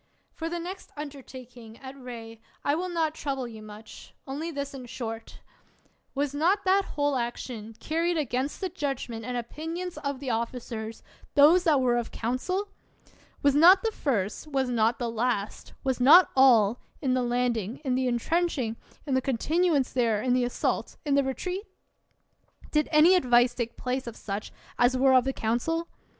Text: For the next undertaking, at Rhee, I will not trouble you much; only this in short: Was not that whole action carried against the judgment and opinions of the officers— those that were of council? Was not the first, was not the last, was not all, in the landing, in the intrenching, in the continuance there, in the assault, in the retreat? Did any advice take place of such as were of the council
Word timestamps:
For 0.33 0.49
the 0.49 0.57
next 0.57 0.89
undertaking, 0.97 1.77
at 1.77 1.95
Rhee, 1.95 2.41
I 2.65 2.73
will 2.73 2.89
not 2.89 3.13
trouble 3.13 3.47
you 3.47 3.61
much; 3.61 4.15
only 4.25 4.49
this 4.49 4.73
in 4.73 4.87
short: 4.87 5.41
Was 6.15 6.33
not 6.33 6.65
that 6.65 6.83
whole 6.95 7.15
action 7.15 7.75
carried 7.79 8.17
against 8.17 8.61
the 8.61 8.69
judgment 8.69 9.23
and 9.23 9.37
opinions 9.37 9.99
of 9.99 10.19
the 10.19 10.31
officers— 10.31 11.03
those 11.35 11.65
that 11.65 11.81
were 11.81 11.97
of 11.97 12.09
council? 12.09 12.69
Was 13.43 13.53
not 13.53 13.83
the 13.83 13.91
first, 13.91 14.47
was 14.47 14.69
not 14.69 14.97
the 14.97 15.07
last, 15.07 15.73
was 15.83 15.99
not 15.99 16.31
all, 16.35 16.79
in 16.99 17.13
the 17.13 17.21
landing, 17.21 17.77
in 17.85 17.93
the 17.93 18.07
intrenching, 18.07 18.77
in 19.05 19.13
the 19.13 19.21
continuance 19.21 19.93
there, 19.93 20.19
in 20.19 20.33
the 20.33 20.43
assault, 20.43 20.97
in 21.05 21.13
the 21.13 21.23
retreat? 21.23 21.65
Did 22.71 22.89
any 22.91 23.13
advice 23.13 23.53
take 23.53 23.77
place 23.77 24.07
of 24.07 24.15
such 24.15 24.51
as 24.79 24.97
were 24.97 25.13
of 25.13 25.25
the 25.25 25.31
council 25.31 25.89